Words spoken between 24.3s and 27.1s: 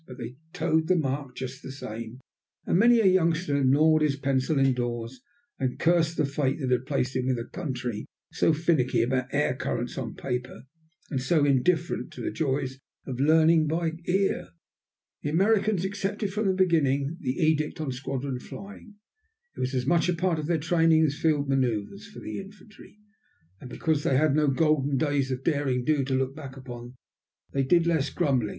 no golden days of derring do to look back upon,